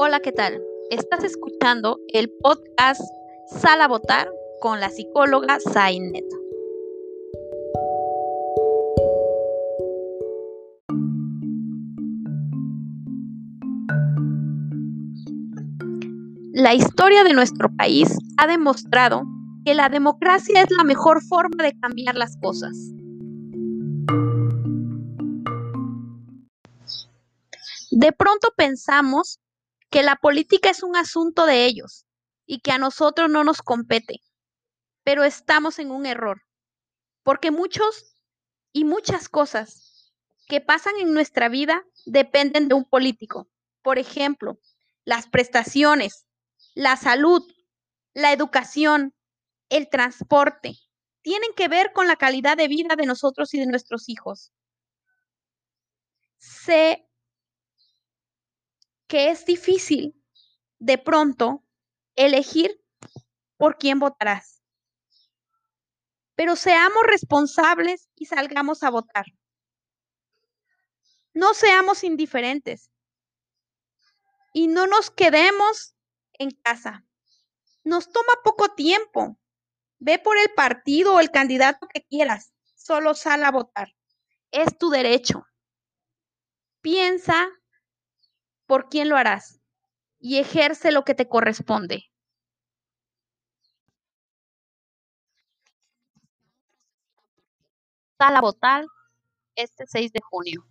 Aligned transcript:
Hola, 0.00 0.20
¿qué 0.20 0.30
tal? 0.30 0.62
Estás 0.90 1.24
escuchando 1.24 1.98
el 2.12 2.30
podcast 2.40 3.00
Sala 3.48 3.88
Votar 3.88 4.30
con 4.60 4.78
la 4.78 4.90
psicóloga 4.90 5.58
Zainet. 5.58 6.24
La 16.52 16.74
historia 16.74 17.24
de 17.24 17.32
nuestro 17.32 17.68
país 17.76 18.16
ha 18.36 18.46
demostrado 18.46 19.24
que 19.64 19.74
la 19.74 19.88
democracia 19.88 20.62
es 20.62 20.70
la 20.70 20.84
mejor 20.84 21.24
forma 21.24 21.64
de 21.64 21.76
cambiar 21.80 22.14
las 22.14 22.36
cosas. 22.36 22.76
De 27.90 28.12
pronto 28.12 28.52
pensamos 28.56 29.40
que 29.90 30.02
la 30.02 30.16
política 30.16 30.70
es 30.70 30.82
un 30.82 30.96
asunto 30.96 31.46
de 31.46 31.64
ellos 31.64 32.04
y 32.46 32.60
que 32.60 32.72
a 32.72 32.78
nosotros 32.78 33.30
no 33.30 33.44
nos 33.44 33.62
compete, 33.62 34.20
pero 35.04 35.24
estamos 35.24 35.78
en 35.78 35.90
un 35.90 36.06
error, 36.06 36.42
porque 37.22 37.50
muchos 37.50 38.14
y 38.72 38.84
muchas 38.84 39.28
cosas 39.28 40.12
que 40.46 40.60
pasan 40.60 40.94
en 40.98 41.12
nuestra 41.12 41.48
vida 41.48 41.84
dependen 42.06 42.68
de 42.68 42.74
un 42.74 42.84
político. 42.84 43.48
Por 43.82 43.98
ejemplo, 43.98 44.58
las 45.04 45.28
prestaciones, 45.28 46.26
la 46.74 46.96
salud, 46.96 47.42
la 48.14 48.32
educación, 48.32 49.14
el 49.68 49.88
transporte, 49.88 50.74
tienen 51.22 51.52
que 51.54 51.68
ver 51.68 51.92
con 51.92 52.06
la 52.06 52.16
calidad 52.16 52.56
de 52.56 52.68
vida 52.68 52.96
de 52.96 53.06
nosotros 53.06 53.52
y 53.54 53.60
de 53.60 53.66
nuestros 53.66 54.08
hijos. 54.08 54.52
Sé 56.38 57.07
que 59.08 59.30
es 59.30 59.44
difícil 59.44 60.14
de 60.78 60.98
pronto 60.98 61.64
elegir 62.14 62.80
por 63.56 63.78
quién 63.78 63.98
votarás. 63.98 64.62
Pero 66.36 66.54
seamos 66.54 67.02
responsables 67.04 68.08
y 68.14 68.26
salgamos 68.26 68.84
a 68.84 68.90
votar. 68.90 69.26
No 71.34 71.54
seamos 71.54 72.04
indiferentes 72.04 72.90
y 74.52 74.68
no 74.68 74.86
nos 74.86 75.10
quedemos 75.10 75.96
en 76.34 76.50
casa. 76.50 77.04
Nos 77.82 78.12
toma 78.12 78.34
poco 78.44 78.68
tiempo. 78.74 79.38
Ve 79.98 80.18
por 80.18 80.36
el 80.36 80.50
partido 80.54 81.14
o 81.14 81.20
el 81.20 81.30
candidato 81.30 81.88
que 81.88 82.04
quieras. 82.04 82.52
Solo 82.76 83.14
sal 83.14 83.42
a 83.44 83.50
votar. 83.50 83.94
Es 84.52 84.78
tu 84.78 84.90
derecho. 84.90 85.44
Piensa 86.80 87.48
por 88.68 88.88
quién 88.88 89.08
lo 89.08 89.16
harás 89.16 89.60
y 90.20 90.38
ejerce 90.38 90.92
lo 90.92 91.04
que 91.04 91.14
te 91.14 91.28
corresponde. 91.28 92.04
Sal 98.20 98.34
a 98.36 98.40
votar 98.40 98.84
este 99.56 99.86
6 99.86 100.12
de 100.12 100.20
junio. 100.22 100.64